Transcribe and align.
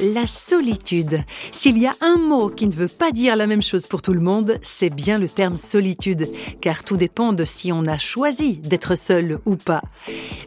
La 0.00 0.28
solitude. 0.28 1.24
S'il 1.50 1.76
y 1.76 1.86
a 1.86 1.92
un 2.00 2.18
mot 2.18 2.50
qui 2.50 2.68
ne 2.68 2.72
veut 2.72 2.86
pas 2.86 3.10
dire 3.10 3.34
la 3.34 3.48
même 3.48 3.62
chose 3.62 3.88
pour 3.88 4.00
tout 4.00 4.12
le 4.12 4.20
monde, 4.20 4.58
c'est 4.62 4.90
bien 4.90 5.18
le 5.18 5.28
terme 5.28 5.56
solitude, 5.56 6.28
car 6.60 6.84
tout 6.84 6.96
dépend 6.96 7.32
de 7.32 7.44
si 7.44 7.72
on 7.72 7.84
a 7.84 7.98
choisi 7.98 8.58
d'être 8.58 8.96
seul 8.96 9.40
ou 9.44 9.56
pas. 9.56 9.82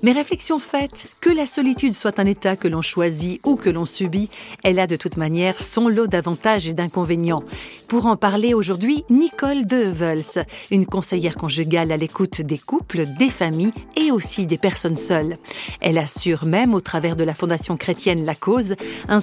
Mais 0.04 0.14
réflexion 0.14 0.58
faite, 0.58 1.12
que 1.20 1.30
la 1.30 1.46
solitude 1.46 1.94
soit 1.94 2.20
un 2.20 2.28
état 2.28 2.56
que 2.56 2.70
l'on 2.70 2.82
choisit 2.82 3.42
ou 3.46 3.58
que 3.58 3.70
l'on 3.70 3.86
subit, 3.86 4.30
elle 4.64 4.80
a 4.80 4.88
de 4.88 4.96
toute 4.96 5.18
manière 5.18 5.60
son 5.60 5.90
lot 5.90 6.08
d'avantages 6.08 6.68
et 6.68 6.74
d'inconvénients. 6.74 7.44
Pour 7.90 8.06
en 8.06 8.16
parler 8.16 8.54
aujourd'hui, 8.54 9.04
Nicole 9.10 9.66
Devels, 9.66 10.46
une 10.72 10.86
conseillère 10.86 11.36
conjugale 11.36 11.92
à 11.92 11.98
l'écoute 11.98 12.40
des 12.40 12.58
couples, 12.58 13.04
des 13.20 13.30
familles 13.30 13.74
et 13.98 14.12
aussi 14.12 14.46
des 14.46 14.58
personnes 14.58 14.96
seules. 14.96 15.38
Elle 15.82 15.98
assure 15.98 16.46
même, 16.46 16.74
au 16.74 16.80
travers 16.80 17.18
de 17.18 17.26
la 17.26 17.34
Fondation 17.34 17.76
chrétienne 17.76 18.24
La 18.24 18.36
Cause, 18.36 18.76
un 19.10 19.20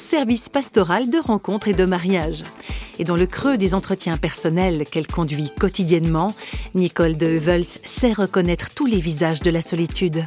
pastoral 0.53 1.11
de 1.11 1.19
rencontres 1.19 1.69
et 1.69 1.75
de 1.75 1.85
mariage. 1.85 2.43
Et 2.99 3.05
dans 3.05 3.17
le 3.17 3.27
creux 3.27 3.57
des 3.57 3.75
entretiens 3.75 4.17
personnels 4.17 4.85
qu'elle 4.91 5.07
conduit 5.07 5.51
quotidiennement, 5.59 6.35
Nicole 6.75 7.17
de 7.17 7.39
sait 7.85 8.13
reconnaître 8.13 8.71
tous 8.75 8.87
les 8.87 9.01
visages 9.01 9.41
de 9.41 9.51
la 9.51 9.63
solitude. 9.63 10.25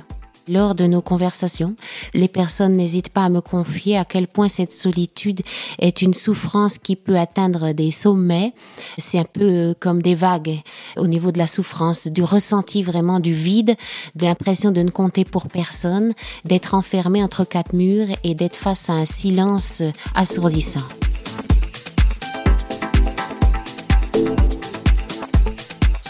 Lors 0.52 0.76
de 0.76 0.86
nos 0.86 1.02
conversations, 1.02 1.76
les 2.14 2.28
personnes 2.28 2.76
n'hésitent 2.76 3.08
pas 3.08 3.24
à 3.24 3.30
me 3.30 3.40
confier 3.40 3.98
à 3.98 4.04
quel 4.04 4.28
point 4.28 4.50
cette 4.50 4.74
solitude 4.74 5.40
est 5.80 6.02
une 6.02 6.14
souffrance 6.14 6.78
qui 6.78 6.98
peut 6.98 7.18
atteindre 7.18 7.72
des 7.72 7.92
sommets. 7.92 8.54
C'est 8.98 9.18
un 9.18 9.24
peu 9.24 9.74
comme 9.80 10.02
des 10.02 10.14
vagues 10.14 10.60
au 10.98 11.08
niveau 11.08 11.32
de 11.32 11.38
la 11.38 11.48
souffrance, 11.48 12.08
du 12.08 12.22
ressenti 12.22 12.84
vraiment 12.84 13.22
du 13.22 13.34
vide, 13.34 13.76
de 14.16 14.26
l'impression 14.26 14.72
de 14.72 14.82
ne 14.82 14.90
compter 14.90 15.24
pour 15.24 15.48
personne, 15.48 16.14
d'être 16.44 16.74
enfermé 16.74 17.24
entre 17.24 17.46
quatre 17.46 17.74
murs 17.74 18.08
et 18.26 18.36
d'être 18.36 18.58
face 18.58 18.90
à 18.90 18.94
un 18.94 19.06
silence 19.06 19.82
assourdissant. 20.16 21.01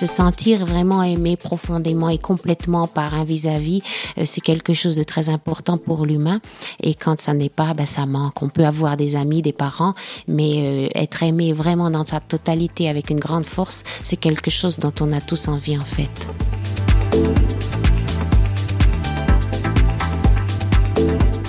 Se 0.02 0.08
sentir 0.08 0.66
vraiment 0.66 1.04
aimé 1.04 1.38
profondément 1.38 2.10
et 2.10 2.18
complètement 2.18 2.88
par 2.88 3.14
un 3.14 3.24
vis-à-vis, 3.24 3.84
euh, 4.18 4.24
c'est 4.26 4.42
quelque 4.42 4.74
chose 4.74 4.96
de 4.96 5.04
très 5.04 5.30
important 5.30 5.78
pour 5.78 6.08
l'humain. 6.08 6.42
Et 6.82 6.96
quand 6.96 7.22
ça 7.22 7.36
n'est 7.36 7.50
pas, 7.50 7.76
ben, 7.76 7.86
ça 7.86 8.08
manque. 8.08 8.42
On 8.42 8.50
peut 8.50 8.66
avoir 8.66 8.98
des 8.98 9.16
amis, 9.16 9.44
des 9.44 9.54
parents, 9.54 9.94
mais 10.28 10.54
euh, 10.58 10.88
être 10.96 11.22
aimé 11.22 11.54
vraiment 11.54 11.92
dans 11.92 12.04
sa 12.04 12.20
totalité 12.20 12.90
avec 12.90 13.12
une 13.12 13.20
grande 13.20 13.46
force, 13.46 13.84
c'est 14.02 14.16
quelque 14.18 14.50
chose 14.50 14.80
dont 14.80 14.94
on 15.02 15.14
a 15.14 15.22
tous 15.22 15.48
envie 15.48 15.78
en 15.78 15.86
fait. 15.86 16.10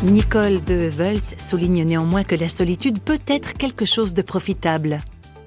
Nicole 0.03 0.63
de 0.65 0.91
Vels 0.91 1.21
souligne 1.39 1.85
néanmoins 1.85 2.25
que 2.25 2.35
la 2.35 2.51
solitude 2.51 2.99
peut 2.99 3.21
être 3.29 3.55
quelque 3.55 3.87
chose 3.87 4.13
de 4.13 4.21
profitable. 4.21 5.01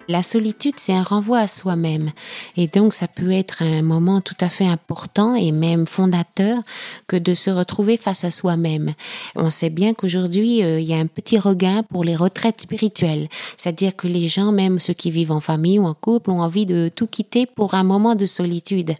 La 0.08 0.22
solitude, 0.22 0.76
c'est 0.78 0.94
un 0.94 1.02
renvoi 1.02 1.40
à 1.40 1.48
soi-même. 1.48 2.12
Et 2.58 2.68
donc, 2.68 2.94
ça 2.94 3.08
peut 3.08 3.32
être 3.32 3.64
un 3.64 3.82
moment 3.82 4.22
tout 4.22 4.36
à 4.40 4.50
fait 4.50 4.68
important 4.68 5.34
et 5.34 5.52
même 5.52 5.88
fondateur 5.88 6.60
que 7.08 7.16
de 7.16 7.34
se 7.34 7.50
retrouver 7.50 7.98
face 7.98 8.24
à 8.24 8.30
soi-même. 8.30 8.94
On 9.36 9.50
sait 9.50 9.72
bien 9.72 9.96
qu'aujourd'hui, 9.96 10.64
euh, 10.64 10.80
il 10.80 10.88
y 10.88 10.94
a 10.94 10.98
un 10.98 11.08
petit 11.08 11.40
regain 11.40 11.82
pour 11.82 12.04
les 12.04 12.16
retraites 12.16 12.62
spirituelles. 12.62 13.30
C'est-à-dire 13.58 13.96
que 13.96 14.08
les 14.08 14.28
gens, 14.28 14.52
même 14.52 14.78
ceux 14.78 14.94
qui 14.94 15.10
vivent 15.10 15.32
en 15.32 15.40
famille 15.40 15.80
ou 15.80 15.86
en 15.86 15.96
couple, 15.96 16.30
ont 16.30 16.42
envie 16.42 16.68
de 16.68 16.92
tout 16.96 17.08
quitter 17.08 17.48
pour 17.48 17.74
un 17.74 17.84
moment 17.84 18.14
de 18.14 18.28
solitude. 18.28 18.94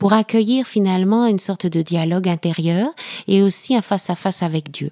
Pour 0.00 0.12
accueillir 0.12 0.66
finalement 0.66 1.26
une 1.26 1.38
sorte 1.38 1.68
de 1.68 1.82
dialogue 1.82 2.28
intérieur 2.28 2.88
et 3.28 3.42
aussi 3.42 3.76
un 3.76 3.82
face-à-face 3.82 4.42
avec 4.42 4.72
Dieu. 4.72 4.88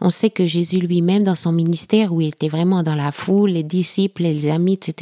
On 0.00 0.08
sait 0.08 0.30
que 0.30 0.46
Jésus 0.46 0.78
lui-même, 0.78 1.24
dans 1.24 1.34
son 1.34 1.52
ministère 1.52 2.14
où 2.14 2.22
il 2.22 2.28
était 2.28 2.48
vraiment 2.48 2.82
dans 2.82 2.94
la 2.94 3.12
foule, 3.12 3.50
les 3.50 3.62
disciples, 3.62 4.22
les 4.22 4.48
amis, 4.48 4.72
etc., 4.74 4.93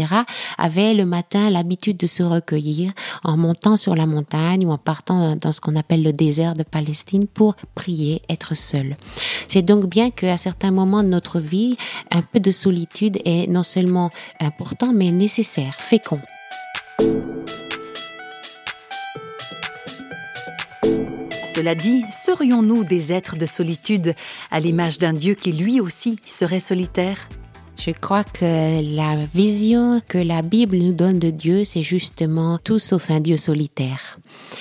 avaient 0.58 0.94
le 0.94 1.04
matin 1.04 1.50
l'habitude 1.50 1.96
de 1.96 2.06
se 2.06 2.22
recueillir 2.22 2.92
en 3.24 3.36
montant 3.36 3.76
sur 3.76 3.94
la 3.94 4.06
montagne 4.06 4.66
ou 4.66 4.70
en 4.70 4.78
partant 4.78 5.36
dans 5.36 5.52
ce 5.52 5.60
qu'on 5.60 5.76
appelle 5.76 6.02
le 6.02 6.12
désert 6.12 6.54
de 6.54 6.62
Palestine 6.62 7.26
pour 7.26 7.56
prier, 7.74 8.22
être 8.28 8.56
seul. 8.56 8.96
C'est 9.48 9.62
donc 9.62 9.86
bien 9.86 10.10
qu'à 10.10 10.36
certains 10.36 10.70
moments 10.70 11.02
de 11.02 11.08
notre 11.08 11.40
vie, 11.40 11.76
un 12.10 12.22
peu 12.22 12.40
de 12.40 12.50
solitude 12.50 13.18
est 13.24 13.48
non 13.48 13.62
seulement 13.62 14.10
important, 14.40 14.92
mais 14.92 15.10
nécessaire, 15.10 15.74
fécond. 15.74 16.20
Cela 21.54 21.74
dit, 21.74 22.02
serions-nous 22.10 22.84
des 22.84 23.12
êtres 23.12 23.36
de 23.36 23.44
solitude 23.44 24.14
à 24.50 24.58
l'image 24.58 24.96
d'un 24.96 25.12
Dieu 25.12 25.34
qui 25.34 25.52
lui 25.52 25.80
aussi 25.80 26.18
serait 26.24 26.60
solitaire? 26.60 27.28
Je 27.84 27.90
crois 27.90 28.22
que 28.22 28.94
la 28.94 29.16
vision 29.24 30.00
que 30.06 30.18
la 30.18 30.42
Bible 30.42 30.76
nous 30.76 30.92
donne 30.92 31.18
de 31.18 31.30
Dieu, 31.30 31.64
c'est 31.64 31.82
justement 31.82 32.58
tout 32.58 32.78
sauf 32.78 33.10
un 33.10 33.18
Dieu 33.18 33.36
solitaire. 33.36 34.18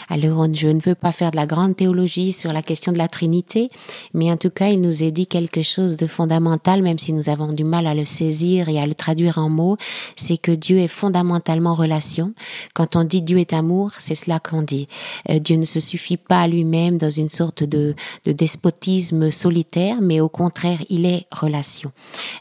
Alors, 0.09 0.47
je 0.53 0.67
ne 0.67 0.79
peux 0.79 0.95
pas 0.95 1.11
faire 1.11 1.31
de 1.31 1.35
la 1.35 1.45
grande 1.45 1.75
théologie 1.75 2.33
sur 2.33 2.53
la 2.53 2.61
question 2.61 2.91
de 2.91 2.97
la 2.97 3.07
Trinité, 3.07 3.67
mais 4.13 4.31
en 4.31 4.37
tout 4.37 4.49
cas, 4.49 4.69
il 4.69 4.81
nous 4.81 5.03
est 5.03 5.11
dit 5.11 5.27
quelque 5.27 5.61
chose 5.61 5.97
de 5.97 6.07
fondamental, 6.07 6.81
même 6.81 6.99
si 6.99 7.13
nous 7.13 7.29
avons 7.29 7.47
du 7.47 7.63
mal 7.63 7.87
à 7.87 7.93
le 7.93 8.05
saisir 8.05 8.69
et 8.69 8.79
à 8.79 8.85
le 8.85 8.95
traduire 8.95 9.37
en 9.37 9.49
mots, 9.49 9.77
c'est 10.17 10.37
que 10.37 10.51
Dieu 10.51 10.77
est 10.79 10.87
fondamentalement 10.87 11.75
relation. 11.75 12.33
Quand 12.73 12.95
on 12.95 13.03
dit 13.03 13.21
Dieu 13.21 13.39
est 13.39 13.53
amour, 13.53 13.91
c'est 13.99 14.15
cela 14.15 14.39
qu'on 14.39 14.61
dit. 14.61 14.87
Euh, 15.29 15.39
Dieu 15.39 15.55
ne 15.55 15.65
se 15.65 15.79
suffit 15.79 16.17
pas 16.17 16.41
à 16.41 16.47
lui-même 16.47 16.97
dans 16.97 17.09
une 17.09 17.29
sorte 17.29 17.63
de, 17.63 17.95
de 18.25 18.31
despotisme 18.31 19.31
solitaire, 19.31 19.97
mais 20.01 20.19
au 20.19 20.29
contraire, 20.29 20.79
il 20.89 21.05
est 21.05 21.25
relation. 21.31 21.91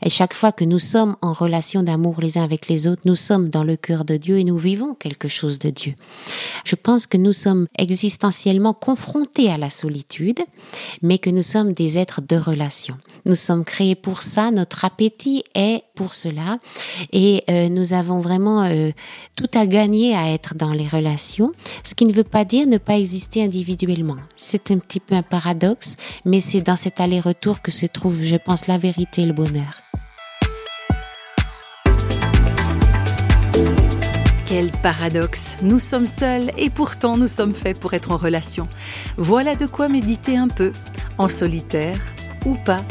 Et 0.05 0.11
chaque 0.11 0.35
fois 0.35 0.53
que 0.53 0.65
nous 0.65 0.79
sommes 0.79 1.17
en 1.23 1.33
relation 1.33 1.83
d'amour 1.83 2.21
les 2.21 2.39
uns 2.39 2.45
avec 2.45 2.69
les 2.69 2.87
autres, 2.87 3.03
nous 3.05 3.17
sommes 3.17 3.49
dans 3.49 3.65
le 3.65 3.77
cœur 3.77 4.05
de 4.05 4.17
Dieu 4.17 4.39
et 4.39 4.45
nous 4.45 4.59
vivons 4.59 4.95
quelque 4.95 5.29
chose 5.29 5.59
de 5.59 5.71
Dieu. 5.71 5.95
Je 6.65 6.77
pense 6.77 7.07
que 7.07 7.17
nous 7.21 7.33
sommes 7.33 7.67
existentiellement 7.79 8.73
confrontés 8.73 9.51
à 9.51 9.59
la 9.59 9.71
solitude, 9.71 10.41
mais 11.03 11.19
que 11.19 11.31
nous 11.31 11.43
sommes 11.43 11.73
des 11.73 11.99
êtres 11.99 12.21
de 12.21 12.37
relation. 12.37 12.97
Nous 13.27 13.35
sommes 13.35 13.65
créés 13.65 13.95
pour 13.95 14.21
ça, 14.21 14.51
notre 14.51 14.85
appétit 14.85 15.45
est 15.55 15.85
pour 15.95 16.15
cela, 16.15 16.59
et 17.13 17.45
euh, 17.51 17.69
nous 17.69 17.93
avons 17.93 18.21
vraiment 18.21 18.65
euh, 18.65 18.91
tout 19.37 19.51
à 19.55 19.67
gagner 19.67 20.17
à 20.17 20.33
être 20.33 20.55
dans 20.55 20.73
les 20.73 20.87
relations, 20.87 21.53
ce 21.85 21.95
qui 21.95 22.07
ne 22.07 22.13
veut 22.13 22.25
pas 22.25 22.45
dire 22.45 22.67
ne 22.67 22.79
pas 22.79 22.99
exister 22.99 23.45
individuellement. 23.45 24.17
C'est 24.37 24.71
un 24.71 24.79
petit 24.79 25.01
peu 25.01 25.15
un 25.15 25.23
paradoxe, 25.23 25.97
mais 26.25 26.41
c'est 26.41 26.63
dans 26.63 26.77
cet 26.77 27.01
aller-retour 27.01 27.61
que 27.61 27.71
se 27.71 27.87
trouve, 27.87 28.23
je 28.23 28.37
pense, 28.37 28.67
la 28.67 28.79
vérité 28.79 29.23
et 29.23 29.27
le 29.27 29.33
bonheur. 29.35 29.90
Quel 34.51 34.73
paradoxe 34.73 35.57
Nous 35.63 35.79
sommes 35.79 36.09
seuls 36.09 36.51
et 36.59 36.71
pourtant 36.71 37.17
nous 37.17 37.29
sommes 37.29 37.55
faits 37.55 37.79
pour 37.79 37.95
être 37.95 38.11
en 38.11 38.17
relation. 38.17 38.67
Voilà 39.17 39.55
de 39.55 39.67
quoi 39.67 39.89
méditer 39.89 40.37
un 40.37 40.49
peu, 40.49 40.73
en 41.19 41.29
solitaire 41.29 42.01
ou 42.45 42.57
pas. 42.57 42.83